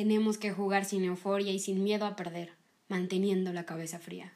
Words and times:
Tenemos 0.00 0.38
que 0.38 0.50
jugar 0.50 0.86
sin 0.86 1.04
euforia 1.04 1.52
y 1.52 1.58
sin 1.58 1.84
miedo 1.84 2.06
a 2.06 2.16
perder, 2.16 2.54
manteniendo 2.88 3.52
la 3.52 3.66
cabeza 3.66 3.98
fría. 3.98 4.32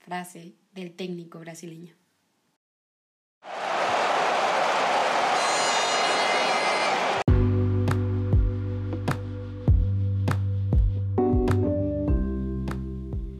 Frase 0.00 0.52
del 0.74 0.94
técnico 0.94 1.38
brasileño. 1.38 1.94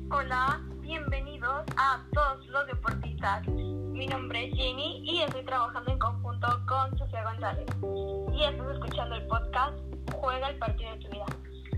Hola, 0.08 0.58
bienvenidos 0.80 1.66
a 1.76 2.02
todos 2.14 2.46
los 2.46 2.66
deportistas. 2.66 3.46
Mi 3.46 4.06
nombre 4.06 4.48
es 4.48 4.54
Jenny 4.54 5.02
y 5.04 5.20
estoy 5.20 5.44
trabajando 5.44 5.92
en 5.92 5.98
conjunto 5.98 6.48
con 6.66 6.96
Sofía 6.96 7.24
González. 7.24 7.66
Y 8.32 8.42
estás 8.42 8.70
escuchando 8.72 9.16
el 9.16 9.26
podcast 9.26 9.76
Juega 10.22 10.50
el 10.50 10.58
partido 10.58 10.90
de 10.92 10.98
tu 10.98 11.08
vida, 11.10 11.26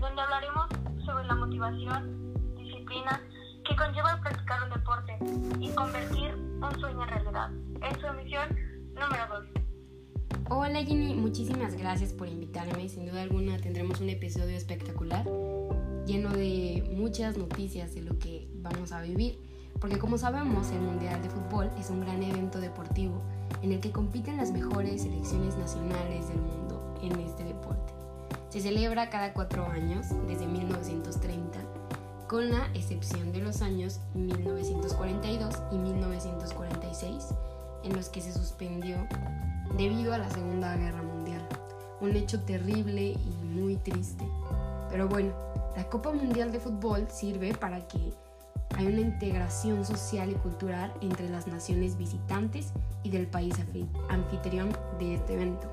donde 0.05 0.21
hablaremos 0.21 0.67
sobre 1.03 1.25
la 1.25 1.35
motivación, 1.35 2.33
disciplina 2.57 3.19
que 3.67 3.75
conlleva 3.75 4.21
practicar 4.21 4.63
un 4.63 4.69
deporte 4.69 5.17
y 5.59 5.69
convertir 5.73 6.31
un 6.35 6.79
sueño 6.79 7.03
en 7.03 7.09
realidad. 7.09 7.49
Es 7.81 7.99
su 7.99 8.05
emisión 8.05 8.49
número 8.93 9.27
2. 9.29 9.45
Hola 10.51 10.83
Jenny, 10.83 11.15
muchísimas 11.15 11.75
gracias 11.75 12.13
por 12.13 12.27
invitarme. 12.27 12.87
Sin 12.87 13.07
duda 13.07 13.23
alguna 13.23 13.57
tendremos 13.57 13.99
un 13.99 14.09
episodio 14.09 14.55
espectacular, 14.55 15.25
lleno 16.05 16.29
de 16.29 16.87
muchas 16.95 17.35
noticias 17.35 17.95
de 17.95 18.03
lo 18.03 18.19
que 18.19 18.47
vamos 18.57 18.91
a 18.91 19.01
vivir. 19.01 19.39
Porque 19.81 19.97
como 19.97 20.19
sabemos, 20.19 20.69
el 20.69 20.81
Mundial 20.81 21.19
de 21.23 21.31
Fútbol 21.31 21.71
es 21.79 21.89
un 21.89 22.01
gran 22.01 22.21
evento 22.21 22.59
deportivo 22.59 23.23
en 23.63 23.71
el 23.71 23.79
que 23.79 23.91
compiten 23.91 24.37
las 24.37 24.51
mejores 24.51 25.01
selecciones 25.01 25.57
nacionales 25.57 26.27
del 26.27 26.41
mundo 26.41 26.93
en 27.01 27.19
este 27.19 27.43
deporte. 27.43 27.94
Se 28.55 28.61
celebra 28.61 29.09
cada 29.09 29.33
cuatro 29.33 29.67
años, 29.67 30.05
desde 30.29 30.47
1930, 30.47 31.59
con 32.29 32.49
la 32.51 32.67
excepción 32.73 33.33
de 33.33 33.39
los 33.39 33.61
años 33.61 33.99
1942 34.13 35.55
y 35.73 35.77
1946, 35.77 37.33
en 37.83 37.93
los 37.93 38.07
que 38.07 38.21
se 38.21 38.31
suspendió 38.31 38.95
debido 39.77 40.13
a 40.13 40.19
la 40.19 40.29
Segunda 40.29 40.73
Guerra 40.77 41.03
Mundial. 41.03 41.45
Un 41.99 42.15
hecho 42.15 42.43
terrible 42.43 43.17
y 43.19 43.45
muy 43.45 43.75
triste. 43.75 44.25
Pero 44.89 45.09
bueno, 45.09 45.33
la 45.75 45.89
Copa 45.89 46.13
Mundial 46.13 46.53
de 46.53 46.61
Fútbol 46.61 47.09
sirve 47.09 47.53
para 47.55 47.85
que 47.89 48.13
haya 48.77 48.87
una 48.87 49.01
integración 49.01 49.83
social 49.83 50.31
y 50.31 50.35
cultural 50.35 50.93
entre 51.01 51.27
las 51.27 51.47
naciones 51.47 51.97
visitantes 51.97 52.71
y 53.03 53.09
del 53.09 53.27
país 53.27 53.53
anfitrión 54.07 54.69
de 54.97 55.15
este 55.15 55.33
evento. 55.33 55.69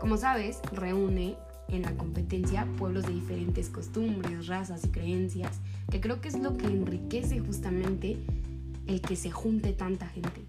Como 0.00 0.16
sabes, 0.16 0.60
reúne 0.72 1.36
en 1.68 1.82
la 1.82 1.96
competencia 1.96 2.66
pueblos 2.76 3.06
de 3.06 3.14
diferentes 3.14 3.68
costumbres, 3.68 4.46
razas 4.46 4.84
y 4.84 4.88
creencias, 4.88 5.60
que 5.90 6.00
creo 6.00 6.20
que 6.20 6.28
es 6.28 6.38
lo 6.38 6.56
que 6.56 6.66
enriquece 6.66 7.40
justamente 7.40 8.16
el 8.86 9.00
que 9.00 9.16
se 9.16 9.30
junte 9.30 9.72
tanta 9.72 10.06
gente. 10.06 10.42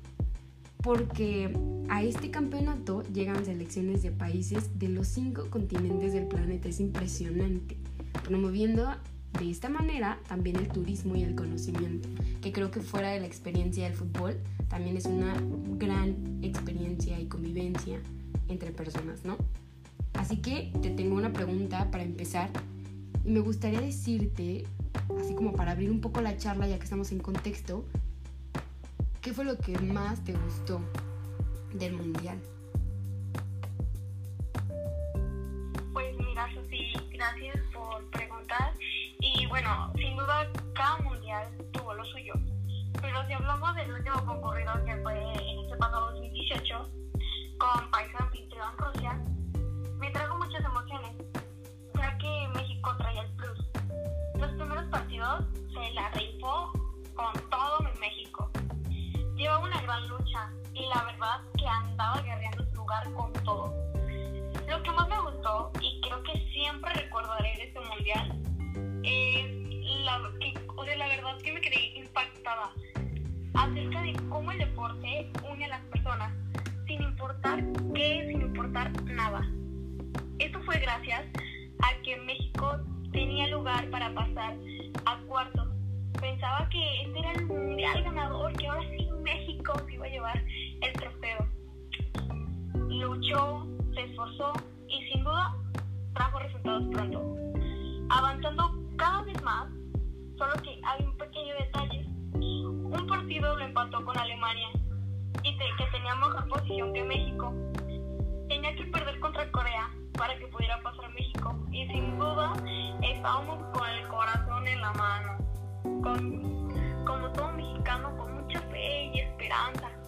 Porque 0.82 1.54
a 1.90 2.04
este 2.04 2.32
campeonato 2.32 3.04
llegan 3.14 3.44
selecciones 3.44 4.02
de 4.02 4.12
países 4.12 4.80
de 4.80 4.88
los 4.88 5.08
cinco 5.08 5.48
continentes 5.50 6.14
del 6.14 6.28
planeta, 6.28 6.70
es 6.70 6.80
impresionante, 6.80 7.76
promoviendo 8.24 8.88
de 9.38 9.52
esta 9.52 9.70
manera 9.70 10.20
también 10.28 10.56
el 10.56 10.70
turismo 10.70 11.16
y 11.16 11.24
el 11.24 11.36
conocimiento, 11.36 12.08
que 12.42 12.52
creo 12.52 12.72
que 12.72 12.80
fuera 12.80 13.10
de 13.10 13.20
la 13.20 13.28
experiencia 13.28 13.84
del 13.84 13.94
fútbol 13.94 14.38
también 14.70 14.98
es 14.98 15.06
una 15.06 15.36
gran 15.78 16.40
experiencia 16.42 17.20
y 17.20 17.26
convivencia 17.26 18.00
entre 18.48 18.72
personas, 18.72 19.26
¿no? 19.26 19.38
Así 20.20 20.42
que 20.42 20.70
te 20.82 20.90
tengo 20.90 21.16
una 21.16 21.32
pregunta 21.32 21.90
para 21.92 22.04
empezar 22.04 22.50
y 23.24 23.32
me 23.32 23.40
gustaría 23.40 23.80
decirte, 23.80 24.66
así 25.18 25.34
como 25.34 25.54
para 25.54 25.72
abrir 25.72 25.90
un 25.90 26.02
poco 26.02 26.20
la 26.20 26.36
charla 26.36 26.68
ya 26.68 26.78
que 26.78 26.84
estamos 26.84 27.14
en 27.14 27.20
contexto, 27.20 27.86
¿qué 29.22 29.32
fue 29.32 29.46
lo 29.46 29.58
que 29.58 29.80
más 29.80 30.22
te 30.26 30.34
gustó 30.34 30.82
del 31.74 31.94
mundial? 31.94 32.38
Pues 35.94 36.14
mira, 36.18 36.54
Sofi, 36.54 36.92
gracias 37.14 37.58
por 37.74 38.04
preguntar. 38.10 38.74
Y 39.22 39.46
bueno, 39.46 39.94
sin 39.96 40.18
duda 40.18 40.52
cada 40.76 40.98
mundial 40.98 41.48
tuvo 41.72 41.94
lo 41.94 42.04
suyo. 42.04 42.34
Pero 43.02 43.26
si 43.26 43.32
hablamos 43.32 43.74
del 43.74 43.94
último 43.94 44.26
concurrido 44.26 44.84
que 44.84 44.98
fue 44.98 45.18
en 45.18 45.60
este 45.64 45.78
pasado 45.78 46.12
2018, 46.12 46.90
con 47.58 47.90
país 47.90 48.12
anfitrión 48.20 48.78
Rusia, 48.78 49.18
y 60.74 60.86
la 60.88 61.04
verdad 61.04 61.42
que 61.58 61.68
andaba 61.68 62.22
guerreando 62.22 62.66
su 62.66 62.76
lugar 62.76 63.12
con 63.14 63.34
todo. 63.44 63.74
Lo 64.68 64.84
que 64.84 64.92
más 64.92 65.10
me 65.10 65.20
gustó 65.22 65.72
y 65.82 66.02
creo 66.02 66.24
que 66.24 66.38
siempre 66.52 66.94
recordaré 66.94 67.56
de 67.58 67.64
este 67.64 67.80
mundial 67.80 68.42
es 69.04 70.06
la, 70.06 70.22
que, 70.40 70.54
o 70.76 70.86
sea, 70.86 70.96
la 70.98 71.08
verdad 71.08 71.38
que 71.44 71.54
me 71.54 71.62
quedé 71.62 71.98
impactada 71.98 72.72
acerca 73.56 74.02
de 74.02 74.14
cómo 74.30 74.52
el 74.52 74.60
deporte 74.60 75.32
une 75.50 75.66
a 75.66 75.70
las 75.70 75.82
personas 75.86 76.34
sin 76.88 77.02
importar 77.02 77.64
qué, 77.94 78.26
sin 78.28 78.42
importar 78.42 78.92
nada. 79.04 79.42
Esto 80.40 80.62
fue 80.64 80.80
gracias 80.80 81.26
a 81.82 82.02
que 82.04 82.16
México 82.18 82.80
tenía 83.12 83.48
lugar 83.48 83.90
para 83.90 84.14
pasar 84.14 84.56
a 85.06 85.18
cuartos. 85.28 85.68
Pensaba 86.20 86.68
que 86.70 87.02
este 87.04 87.20
era 87.20 87.32
el 87.34 87.46
mundial 87.46 88.04
ganador, 88.04 88.54
que 88.54 88.68
ahora 88.68 88.82
sí 88.90 89.09
México 89.30 89.74
se 89.86 89.94
iba 89.94 90.06
a 90.06 90.10
llevar 90.10 90.44
el 90.82 90.94
trofeo. 90.94 91.48
Luchó, 92.90 93.68
se 93.94 94.04
esforzó 94.06 94.54
y 94.88 95.08
sin 95.10 95.24
duda 95.24 95.56
trajo 96.16 96.40
resultados 96.40 96.84
pronto. 96.92 97.36
Avanzando 98.10 98.64
cada 98.98 99.22
vez 99.22 99.40
más, 99.44 99.70
solo 100.36 100.54
que 100.64 100.82
hay 100.84 101.06
un 101.06 101.16
pequeño 101.18 101.54
detalle. 101.60 102.06
Un 102.34 103.08
partido 103.08 103.56
lo 103.56 103.64
empató 103.66 104.04
con 104.04 104.18
Alemania 104.18 104.70
y 105.44 105.58
que 105.58 105.86
tenía 105.92 106.16
mejor 106.16 106.48
posición 106.48 106.92
que 106.94 107.04
México. 107.04 107.54
Tenía 108.48 108.76
que 108.76 108.86
perder 108.86 109.20
contra 109.20 109.52
Corea 109.52 109.92
para 110.18 110.36
que 110.40 110.48
pudiera 110.48 110.82
pasar 110.82 111.12
México. 111.14 111.56
Y 111.72 111.86
sin 111.88 112.18
duda 112.18 112.54
estábamos 113.04 113.60
con 113.78 113.88
el 113.88 114.08
corazón 114.08 114.68
en 114.68 114.82
la 114.82 114.92
mano, 114.94 115.38
con, 116.02 117.06
como 117.06 117.32
todo 117.34 117.52
mexicano, 117.52 118.18
con 118.18 118.39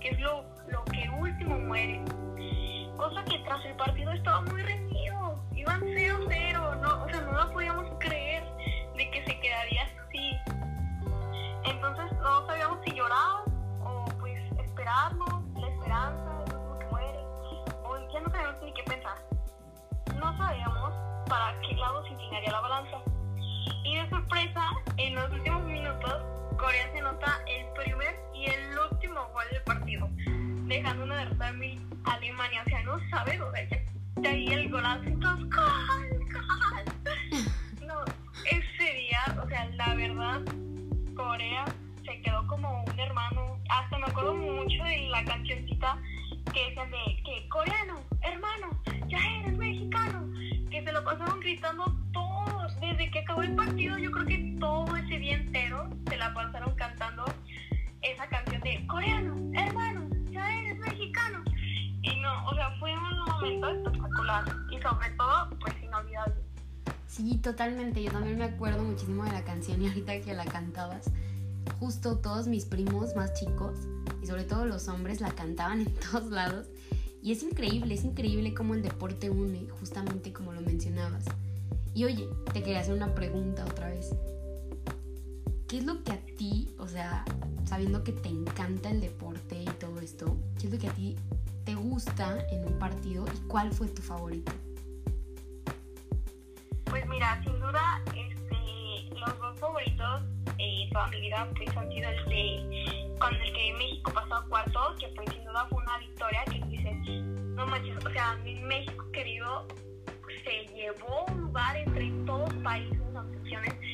que 0.01 0.09
es 0.09 0.19
lo, 0.19 0.43
lo 0.67 0.83
que 0.85 1.09
último 1.09 1.57
muere. 1.59 2.03
Cosa 2.97 3.23
que 3.25 3.39
tras 3.39 3.63
el 3.65 3.75
partido 3.75 4.11
estaba 4.11 4.41
muy 4.41 4.61
reñido, 4.61 5.43
iban 5.53 5.81
0-0, 5.81 6.81
no, 6.81 7.03
o 7.03 7.09
sea, 7.09 7.21
no 7.21 7.31
lo 7.31 7.53
podíamos 7.53 7.85
creer 7.99 8.43
de 8.97 9.09
que 9.11 9.25
se 9.25 9.39
quedaría 9.39 9.83
así. 9.83 10.37
Entonces 11.63 12.11
no 12.19 12.45
sabíamos 12.47 12.79
si 12.85 12.91
llorar 12.91 13.43
o 13.83 14.05
pues 14.19 14.39
esperarnos, 14.59 15.43
la 15.55 15.67
esperanza, 15.67 16.43
el 16.45 16.55
último 16.55 16.79
que 16.79 16.85
muere, 16.87 17.19
o 17.83 18.13
ya 18.13 18.19
no 18.19 18.29
sabíamos 18.29 18.61
ni 18.63 18.73
qué 18.73 18.83
pensar 18.83 19.31
no 20.21 20.37
sabíamos 20.37 20.93
para 21.27 21.59
qué 21.61 21.75
lado 21.75 22.03
se 22.03 22.09
inclinaría 22.09 22.51
la 22.51 22.61
balanza. 22.61 22.97
Y 23.83 23.97
de 23.97 24.09
sorpresa, 24.09 24.69
en 24.97 25.15
los 25.15 25.31
últimos 25.31 25.63
minutos, 25.63 26.23
Corea 26.57 26.91
se 26.93 27.01
nota 27.01 27.39
el 27.47 27.65
primer 27.73 28.15
y 28.35 28.45
el 28.45 28.77
último 28.77 29.00
gol 29.29 29.43
del 29.51 29.61
partido, 29.63 30.09
dejando 30.67 31.03
una 31.03 31.17
derrota 31.17 31.47
a 32.05 32.13
Alemania. 32.13 32.63
O 32.65 32.69
sea, 32.69 32.83
no 32.83 33.09
sabe 33.09 33.37
dónde 33.37 33.87
de 34.17 34.27
ahí 34.27 34.47
el 34.47 34.69
golazo 34.69 35.03
¡Gol! 35.03 35.49
¡Gol! 35.49 36.21
No, 37.85 38.05
ese 38.45 38.93
día, 38.93 39.19
o 39.43 39.47
sea, 39.47 39.65
la 39.69 39.95
verdad, 39.95 40.41
Corea 41.15 41.65
se 42.05 42.21
quedó 42.21 42.45
como 42.47 42.83
un 42.83 42.99
hermano. 42.99 43.57
Hasta 43.69 43.97
me 43.97 44.05
acuerdo 44.05 44.35
mucho 44.35 44.83
de 44.83 45.07
la 45.09 45.23
cancioncita 45.25 45.97
que 46.53 46.67
es 46.67 46.77
el 46.77 46.91
de 46.91 47.23
que 47.23 47.49
coreano, 47.49 47.99
hermano, 48.21 48.69
ya 49.07 49.17
eres 49.39 49.57
mexicano, 49.57 50.29
que 50.69 50.83
se 50.83 50.91
lo 50.91 51.03
pasaron 51.03 51.39
gritando 51.39 51.95
todos, 52.11 52.79
desde 52.79 53.09
que 53.09 53.19
acabó 53.19 53.41
el 53.43 53.55
partido, 53.55 53.97
yo 53.97 54.11
creo 54.11 54.25
que 54.25 54.55
todo 54.59 54.95
ese 54.97 55.17
día 55.17 55.35
entero 55.35 55.89
se 56.09 56.17
la 56.17 56.33
pasaron 56.33 56.75
de 58.63 58.85
coreano, 58.87 59.35
hermano, 59.53 60.07
ya 60.31 60.61
eres 60.61 60.79
mexicano. 60.79 61.43
Y 62.03 62.15
no, 62.19 62.47
o 62.47 62.55
sea, 62.55 62.71
fue 62.79 62.93
un 62.95 63.19
momento 63.19 63.69
espectacular 63.69 64.45
y 64.71 64.81
sobre 64.81 65.09
todo, 65.11 65.49
pues 65.59 65.75
inolvidable. 65.83 66.35
Sí, 67.07 67.37
totalmente. 67.37 68.01
Yo 68.01 68.11
también 68.11 68.37
me 68.37 68.45
acuerdo 68.45 68.83
muchísimo 68.83 69.23
de 69.25 69.31
la 69.31 69.43
canción 69.43 69.81
y 69.81 69.87
ahorita 69.87 70.21
que 70.21 70.33
la 70.33 70.45
cantabas, 70.45 71.11
justo 71.79 72.17
todos 72.17 72.47
mis 72.47 72.65
primos 72.65 73.15
más 73.15 73.33
chicos 73.33 73.79
y 74.21 74.27
sobre 74.27 74.43
todo 74.43 74.65
los 74.65 74.87
hombres 74.87 75.21
la 75.21 75.31
cantaban 75.31 75.81
en 75.81 75.93
todos 76.11 76.31
lados. 76.31 76.67
Y 77.23 77.31
es 77.31 77.43
increíble, 77.43 77.93
es 77.93 78.03
increíble 78.03 78.53
cómo 78.53 78.73
el 78.73 78.81
deporte 78.81 79.29
une, 79.29 79.69
justamente 79.79 80.33
como 80.33 80.53
lo 80.53 80.61
mencionabas. 80.61 81.25
Y 81.93 82.05
oye, 82.05 82.27
te 82.53 82.63
quería 82.63 82.79
hacer 82.79 82.95
una 82.95 83.13
pregunta 83.13 83.63
otra 83.65 83.89
vez. 83.89 84.15
¿Qué 85.71 85.77
es 85.77 85.85
lo 85.85 86.03
que 86.03 86.11
a 86.11 86.17
ti, 86.35 86.67
o 86.79 86.85
sea, 86.85 87.23
sabiendo 87.63 88.03
que 88.03 88.11
te 88.11 88.27
encanta 88.27 88.89
el 88.89 88.99
deporte 88.99 89.55
y 89.55 89.69
todo 89.79 90.01
esto, 90.01 90.37
qué 90.59 90.67
es 90.67 90.73
lo 90.73 90.77
que 90.77 90.89
a 90.89 90.91
ti 90.91 91.15
te 91.63 91.75
gusta 91.75 92.45
en 92.49 92.67
un 92.67 92.77
partido 92.77 93.23
y 93.33 93.47
cuál 93.47 93.71
fue 93.71 93.87
tu 93.87 94.01
favorito? 94.01 94.51
Pues 96.83 97.07
mira, 97.07 97.41
sin 97.45 97.57
duda, 97.61 98.01
este, 98.07 99.15
los 99.17 99.39
dos 99.39 99.59
favoritos 99.61 100.23
eh, 100.57 100.89
toda 100.91 101.07
mi 101.07 101.21
vida 101.21 101.49
pues 101.55 101.77
han 101.77 101.89
sido 101.89 102.09
el 102.09 102.25
de 102.25 103.15
cuando 103.17 103.39
el 103.39 103.53
que 103.53 103.73
México 103.77 104.11
pasó 104.13 104.35
a 104.35 104.45
cuartos, 104.49 104.97
que 104.99 105.07
pues 105.15 105.29
sin 105.31 105.45
duda 105.45 105.67
fue 105.69 105.81
una 105.81 105.97
victoria 105.99 106.43
que 106.51 106.65
dices, 106.65 107.23
no 107.55 107.65
manches, 107.65 107.95
o 108.05 108.09
sea, 108.09 108.35
mi 108.43 108.55
México 108.55 109.09
querido 109.13 109.65
se 110.43 110.65
llevó 110.75 111.27
un 111.29 111.43
lugar 111.43 111.77
entre 111.77 112.11
todos 112.25 112.53
los 112.53 112.61
países 112.61 112.99
anfitriones 113.15 113.90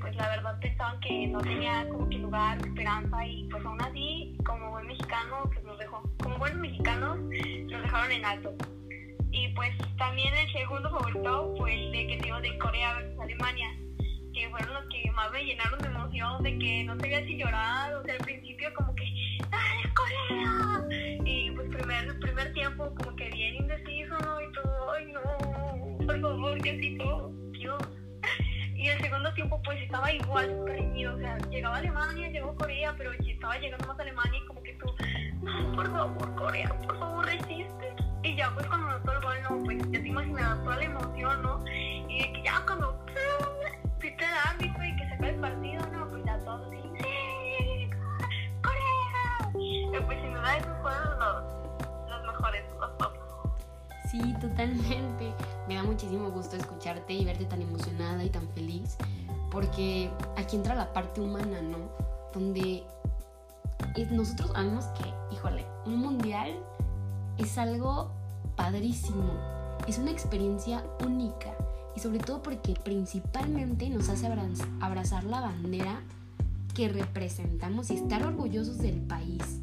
pues 0.00 0.14
la 0.16 0.28
verdad 0.28 0.58
pensaban 0.60 1.00
que 1.00 1.26
no 1.28 1.40
tenía 1.40 1.88
como 1.88 2.08
que 2.08 2.18
lugar, 2.18 2.58
esperanza 2.58 3.26
y 3.26 3.48
pues 3.50 3.64
aún 3.64 3.80
así 3.82 4.36
como 4.44 4.70
buen 4.70 4.86
mexicano 4.86 5.50
pues 5.52 5.64
nos 5.64 5.78
dejó, 5.78 6.02
como 6.22 6.38
buenos 6.38 6.60
mexicanos 6.60 7.18
nos 7.18 7.82
dejaron 7.82 8.12
en 8.12 8.24
alto. 8.24 8.54
Y 9.30 9.48
pues 9.48 9.72
también 9.98 10.32
el 10.34 10.52
segundo 10.52 10.90
favorito 10.90 11.54
fue 11.58 11.74
el 11.74 11.92
de 11.92 12.06
que 12.06 12.18
digo 12.22 12.40
de 12.40 12.56
Corea 12.58 12.94
versus 12.94 13.20
Alemania, 13.20 13.68
que 14.32 14.48
fueron 14.50 14.74
los 14.74 14.84
que 14.88 15.10
más 15.10 15.30
me 15.32 15.44
llenaron 15.44 15.78
de 15.80 15.88
emoción, 15.88 16.42
de 16.42 16.58
que 16.58 16.84
no 16.84 16.96
sabía 17.00 17.24
si 17.24 17.36
llorar, 17.36 17.94
o 17.94 18.04
sea 18.04 18.14
al 18.14 18.24
principio 18.24 18.72
como 18.74 18.94
que 18.94 19.04
¡Dale 19.50 19.94
Corea! 19.94 20.84
Y 21.24 21.50
pues 21.50 21.68
primer, 21.74 22.18
primer 22.20 22.52
tiempo 22.52 22.93
por 36.62 36.98
favor 36.98 37.26
resiste. 37.26 37.96
Y 38.22 38.36
ya 38.36 38.50
pues 38.54 38.66
cuando 38.66 38.88
notó 38.88 39.12
el 39.12 39.20
gol, 39.20 39.36
no, 39.42 39.64
pues 39.64 39.78
ya 39.90 40.00
te 40.00 40.08
imaginas 40.08 40.62
toda 40.62 40.76
la 40.76 40.84
emoción, 40.84 41.42
¿no? 41.42 41.64
Y 41.68 42.20
de 42.20 42.32
que 42.32 42.42
ya 42.42 42.62
cuando 42.64 43.04
pita 43.98 44.24
el 44.24 44.48
árbitro 44.48 44.84
y 44.84 44.96
que 44.96 45.08
se 45.08 45.18
cae 45.18 45.30
el 45.30 45.40
partido, 45.40 45.86
no, 45.92 46.08
pues 46.08 46.24
ya 46.24 46.38
todos 46.38 46.66
así, 46.68 46.80
¡sí! 46.98 47.90
¡Corea! 48.62 49.52
Y 49.58 49.90
pues 50.06 50.20
sin 50.20 50.34
duda 50.34 50.56
esos 50.56 50.78
fueron 50.80 51.18
los, 51.18 52.10
los 52.10 52.26
mejores, 52.26 52.64
los 52.80 52.98
top. 52.98 53.12
Sí, 54.10 54.34
totalmente. 54.40 55.34
Me 55.68 55.74
da 55.74 55.82
muchísimo 55.82 56.30
gusto 56.30 56.56
escucharte 56.56 57.12
y 57.12 57.24
verte 57.24 57.44
tan 57.44 57.60
emocionada 57.60 58.22
y 58.24 58.30
tan 58.30 58.48
feliz, 58.50 58.96
porque 59.50 60.10
aquí 60.36 60.56
entra 60.56 60.74
la 60.74 60.92
parte 60.92 61.20
humana, 61.20 61.60
¿no? 61.60 61.90
Donde 62.32 62.84
nosotros 64.10 64.50
sabemos 64.52 64.86
que, 64.86 65.04
un 65.86 65.98
mundial 65.98 66.54
es 67.38 67.58
algo 67.58 68.10
padrísimo, 68.56 69.32
es 69.86 69.98
una 69.98 70.10
experiencia 70.10 70.84
única 71.04 71.54
y 71.96 72.00
sobre 72.00 72.18
todo 72.18 72.42
porque 72.42 72.74
principalmente 72.82 73.88
nos 73.90 74.08
hace 74.08 74.26
abrazar 74.80 75.24
la 75.24 75.40
bandera 75.40 76.00
que 76.74 76.88
representamos 76.88 77.90
y 77.90 77.96
estar 77.96 78.24
orgullosos 78.24 78.78
del 78.78 79.00
país. 79.00 79.60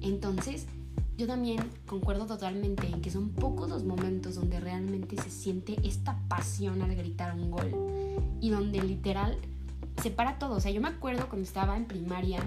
Entonces, 0.00 0.66
yo 1.16 1.26
también 1.26 1.60
concuerdo 1.86 2.26
totalmente 2.26 2.86
en 2.86 3.00
que 3.00 3.10
son 3.10 3.30
pocos 3.30 3.70
los 3.70 3.84
momentos 3.84 4.34
donde 4.34 4.60
realmente 4.60 5.16
se 5.22 5.30
siente 5.30 5.76
esta 5.84 6.18
pasión 6.28 6.82
al 6.82 6.94
gritar 6.94 7.34
un 7.34 7.50
gol 7.50 7.70
y 8.40 8.50
donde 8.50 8.82
literal 8.82 9.38
se 10.02 10.10
para 10.10 10.38
todo. 10.38 10.56
O 10.56 10.60
sea, 10.60 10.72
yo 10.72 10.80
me 10.80 10.88
acuerdo 10.88 11.28
cuando 11.28 11.46
estaba 11.46 11.76
en 11.76 11.86
primaria, 11.86 12.40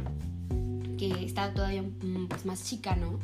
que 1.10 1.26
estaba 1.26 1.54
todavía 1.54 1.84
pues, 2.30 2.46
más 2.46 2.64
chica, 2.64 2.96
¿no? 2.96 3.20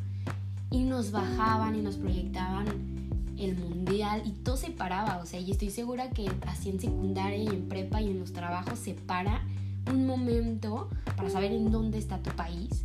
Y 0.70 0.84
nos 0.84 1.12
bajaban 1.12 1.76
y 1.76 1.82
nos 1.82 1.98
proyectaban 1.98 2.68
el 3.38 3.56
mundial 3.56 4.24
y 4.26 4.32
todo 4.32 4.58
se 4.58 4.70
paraba. 4.70 5.18
O 5.18 5.26
sea, 5.26 5.40
y 5.40 5.52
estoy 5.52 5.70
segura 5.70 6.10
que 6.12 6.32
así 6.48 6.70
en 6.70 6.80
secundaria 6.80 7.38
y 7.38 7.48
en 7.48 7.68
prepa 7.68 8.02
y 8.02 8.12
en 8.12 8.20
los 8.20 8.34
trabajos 8.34 8.80
se 8.80 8.94
para 8.94 9.42
un 9.92 10.06
momento 10.06 10.90
para 11.16 11.30
saber 11.30 11.52
en 11.52 11.72
dónde 11.72 11.98
está 11.98 12.22
tu 12.22 12.30
país 12.32 12.84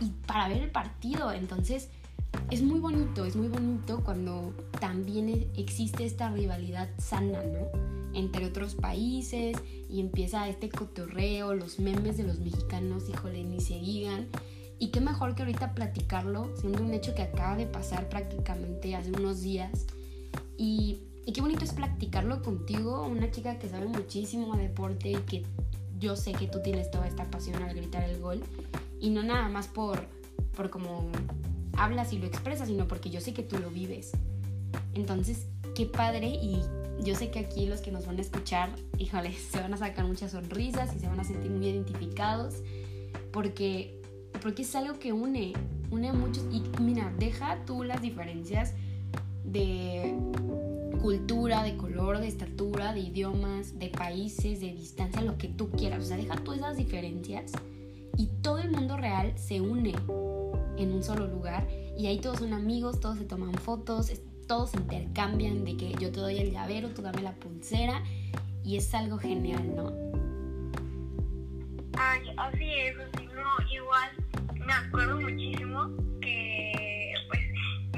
y 0.00 0.10
para 0.26 0.48
ver 0.48 0.62
el 0.62 0.70
partido. 0.70 1.32
Entonces 1.32 1.88
es 2.50 2.62
muy 2.62 2.80
bonito, 2.80 3.24
es 3.24 3.36
muy 3.36 3.48
bonito 3.48 4.02
cuando 4.04 4.54
también 4.80 5.50
existe 5.56 6.04
esta 6.04 6.30
rivalidad 6.30 6.88
sana, 6.98 7.42
¿no? 7.42 8.14
Entre 8.14 8.46
otros 8.46 8.74
países 8.74 9.56
y 9.88 10.00
empieza 10.00 10.48
este 10.48 10.68
cotorreo, 10.68 11.54
los 11.54 11.78
memes 11.78 12.16
de 12.16 12.24
los 12.24 12.38
mexicanos, 12.40 13.08
híjole, 13.08 13.44
ni 13.44 13.60
se 13.60 13.78
digan. 13.78 14.28
Y 14.78 14.88
qué 14.88 15.00
mejor 15.00 15.34
que 15.34 15.42
ahorita 15.42 15.74
platicarlo, 15.74 16.50
siendo 16.56 16.82
un 16.82 16.92
hecho 16.92 17.14
que 17.14 17.22
acaba 17.22 17.56
de 17.56 17.66
pasar 17.66 18.08
prácticamente 18.08 18.94
hace 18.94 19.10
unos 19.10 19.40
días. 19.42 19.86
Y, 20.56 20.98
y 21.26 21.32
qué 21.32 21.40
bonito 21.40 21.64
es 21.64 21.72
platicarlo 21.72 22.42
contigo, 22.42 23.06
una 23.06 23.30
chica 23.30 23.58
que 23.58 23.68
sabe 23.68 23.86
muchísimo 23.86 24.54
de 24.56 24.64
deporte 24.64 25.10
y 25.10 25.16
que 25.16 25.44
yo 25.98 26.16
sé 26.16 26.32
que 26.32 26.46
tú 26.46 26.60
tienes 26.62 26.90
toda 26.90 27.08
esta 27.08 27.24
pasión 27.24 27.62
al 27.62 27.74
gritar 27.74 28.04
el 28.04 28.20
gol 28.20 28.42
y 29.00 29.10
no 29.10 29.22
nada 29.22 29.48
más 29.48 29.66
por, 29.66 30.06
por 30.54 30.70
como 30.70 31.10
hablas 31.76 32.12
y 32.12 32.18
lo 32.18 32.26
expresas, 32.26 32.68
sino 32.68 32.86
porque 32.86 33.10
yo 33.10 33.20
sé 33.20 33.32
que 33.32 33.42
tú 33.42 33.58
lo 33.58 33.70
vives. 33.70 34.12
Entonces, 34.94 35.46
qué 35.78 35.86
padre 35.86 36.26
y 36.26 36.58
yo 37.04 37.14
sé 37.14 37.30
que 37.30 37.38
aquí 37.38 37.66
los 37.66 37.80
que 37.80 37.92
nos 37.92 38.04
van 38.04 38.18
a 38.18 38.20
escuchar, 38.20 38.68
híjole, 38.98 39.32
se 39.32 39.60
van 39.60 39.72
a 39.72 39.76
sacar 39.76 40.04
muchas 40.08 40.32
sonrisas 40.32 40.92
y 40.96 40.98
se 40.98 41.06
van 41.06 41.20
a 41.20 41.22
sentir 41.22 41.52
muy 41.52 41.68
identificados 41.68 42.56
porque, 43.30 44.02
porque 44.42 44.62
es 44.62 44.74
algo 44.74 44.98
que 44.98 45.12
une, 45.12 45.52
une 45.92 46.08
a 46.08 46.12
muchos 46.12 46.44
y 46.50 46.64
mira, 46.82 47.14
deja 47.20 47.64
tú 47.64 47.84
las 47.84 48.02
diferencias 48.02 48.74
de 49.44 50.16
cultura, 51.00 51.62
de 51.62 51.76
color, 51.76 52.18
de 52.18 52.26
estatura, 52.26 52.92
de 52.92 52.98
idiomas, 52.98 53.78
de 53.78 53.88
países, 53.88 54.58
de 54.58 54.72
distancia, 54.72 55.22
lo 55.22 55.38
que 55.38 55.46
tú 55.46 55.70
quieras. 55.70 56.02
O 56.02 56.06
sea, 56.08 56.16
deja 56.16 56.34
tú 56.42 56.54
esas 56.54 56.76
diferencias 56.76 57.52
y 58.16 58.26
todo 58.42 58.58
el 58.58 58.72
mundo 58.72 58.96
real 58.96 59.32
se 59.38 59.60
une 59.60 59.94
en 60.76 60.92
un 60.92 61.04
solo 61.04 61.28
lugar 61.28 61.68
y 61.96 62.06
ahí 62.06 62.18
todos 62.18 62.38
son 62.38 62.52
amigos, 62.52 62.98
todos 62.98 63.18
se 63.18 63.24
toman 63.24 63.54
fotos, 63.54 64.10
todos 64.48 64.74
intercambian 64.74 65.64
de 65.64 65.76
que 65.76 65.92
yo 65.92 66.10
te 66.10 66.20
doy 66.20 66.38
el 66.38 66.50
llavero, 66.50 66.88
tú 66.88 67.02
dame 67.02 67.22
la 67.22 67.32
pulsera 67.32 68.02
y 68.64 68.76
es 68.76 68.92
algo 68.94 69.18
genial, 69.18 69.76
¿no? 69.76 69.92
Ay, 71.98 72.22
así 72.36 72.64
es, 72.64 72.96
así 72.98 73.28
no, 73.28 73.70
igual 73.70 74.10
me 74.66 74.72
acuerdo 74.72 75.20
muchísimo 75.20 75.90
que 76.20 77.12
pues 77.28 77.40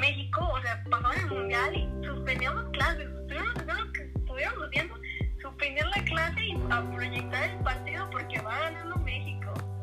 México, 0.00 0.48
o 0.52 0.60
sea, 0.60 0.84
pasó 0.90 1.12
el 1.12 1.26
mundial 1.30 1.74
y 1.74 2.06
suspendíamos 2.06 2.64
clases, 2.72 3.08
estuvimos 3.08 3.54
haciendo 3.56 3.92
que 3.92 4.02
estuviéramos 4.02 4.70
viendo, 4.70 4.94
suspender 5.40 5.86
la 5.86 6.04
clase 6.04 6.44
y 6.44 6.58
a 6.70 6.90
proyectar 6.90 7.50
el 7.50 7.58
partido 7.60 8.10
porque 8.10 8.40
va 8.40 8.58
ganando 8.58 8.96
México 8.98 9.30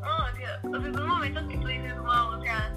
o 0.08 0.36
sea, 0.36 0.60
son 0.62 1.06
momentos 1.06 1.42
que 1.48 1.56
tú 1.58 1.66
dices, 1.66 1.98
wow, 1.98 2.38
o 2.38 2.42
sea, 2.42 2.74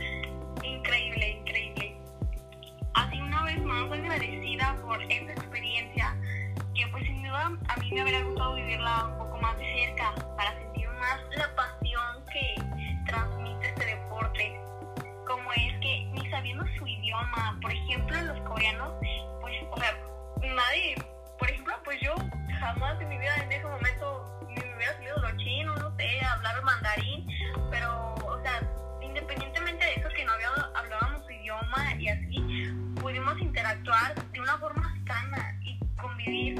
nadie, 20.71 20.95
por 21.37 21.49
ejemplo, 21.49 21.73
pues 21.83 21.99
yo 22.01 22.15
jamás 22.59 22.99
en 23.01 23.09
mi 23.09 23.17
vida 23.17 23.35
en 23.43 23.51
ese 23.51 23.65
momento 23.65 24.39
me 24.47 24.75
hubiera 24.75 24.93
salido 24.93 25.17
lo 25.17 25.37
chino, 25.37 25.75
no 25.75 25.95
sé, 25.97 26.25
hablar 26.25 26.63
mandarín, 26.63 27.27
pero, 27.69 28.13
o 28.15 28.41
sea, 28.41 28.61
independientemente 29.01 29.83
de 29.83 29.93
eso, 29.95 30.09
que 30.15 30.23
no 30.23 30.31
hablábamos 30.75 31.25
su 31.25 31.31
idioma 31.31 31.95
y 31.99 32.07
así, 32.07 32.73
pudimos 33.01 33.37
interactuar 33.39 34.15
de 34.31 34.39
una 34.39 34.57
forma 34.59 34.95
sana 35.07 35.59
y 35.61 35.77
convivir 35.99 36.55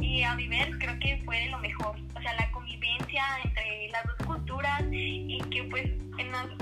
y 0.00 0.22
a 0.22 0.34
vivir 0.34 0.76
creo 0.78 0.98
que 0.98 1.22
fue 1.24 1.46
lo 1.48 1.58
mejor. 1.58 1.96
O 2.16 2.20
sea, 2.22 2.34
la 2.34 2.50
convivencia 2.50 3.24
entre 3.44 3.88
las 3.90 4.04
dos 4.04 4.26
culturas 4.26 4.82
y 4.90 5.38
que 5.50 5.62
pues, 5.64 5.90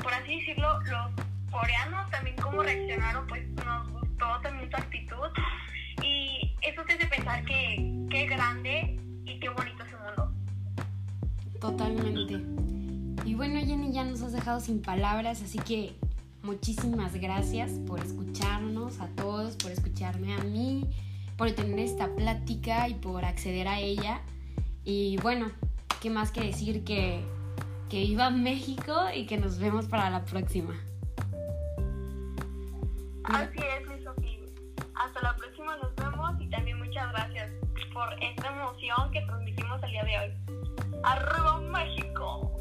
por 0.02 0.12
así 0.12 0.40
decirlo, 0.40 0.80
los 0.80 1.10
coreanos 1.50 2.10
también 2.10 2.36
como 2.36 2.62
reaccionaron, 2.62 3.26
pues 3.28 3.46
nos 3.64 3.88
gustó 3.92 4.40
también 4.42 4.70
su 4.70 4.76
actitud 4.76 5.30
que 7.52 8.06
qué 8.10 8.26
grande 8.26 8.98
y 9.24 9.38
qué 9.38 9.48
bonito 9.48 9.84
es 9.84 9.92
el 9.92 9.98
mundo. 9.98 10.32
Totalmente. 11.60 12.40
Y 13.24 13.34
bueno, 13.34 13.60
Jenny, 13.60 13.92
ya 13.92 14.04
nos 14.04 14.22
has 14.22 14.32
dejado 14.32 14.60
sin 14.60 14.82
palabras, 14.82 15.42
así 15.42 15.58
que 15.58 15.94
muchísimas 16.42 17.14
gracias 17.14 17.72
por 17.86 18.00
escucharnos 18.00 19.00
a 19.00 19.08
todos, 19.08 19.56
por 19.56 19.70
escucharme 19.70 20.34
a 20.34 20.38
mí, 20.38 20.86
por 21.36 21.50
tener 21.52 21.78
esta 21.78 22.14
plática 22.14 22.88
y 22.88 22.94
por 22.94 23.24
acceder 23.24 23.68
a 23.68 23.78
ella. 23.80 24.22
Y 24.84 25.18
bueno, 25.18 25.52
¿qué 26.00 26.10
más 26.10 26.32
que 26.32 26.40
decir 26.40 26.84
que, 26.84 27.22
que 27.88 28.00
viva 28.00 28.30
México 28.30 28.94
y 29.14 29.26
que 29.26 29.38
nos 29.38 29.58
vemos 29.58 29.86
para 29.86 30.10
la 30.10 30.24
próxima? 30.24 30.74
Así 33.24 33.58
es, 33.58 33.88
mi 33.88 34.02
Sofía. 34.02 34.38
Hasta 34.94 35.22
la 35.22 35.36
próxima 35.36 35.51
por 38.02 38.14
esta 38.20 38.48
emoción 38.48 39.10
que 39.12 39.20
transmitimos 39.20 39.82
el 39.84 39.90
día 39.90 40.04
de 40.04 40.18
hoy. 40.18 41.02
¡Arriba 41.04 41.60
México! 41.60 42.51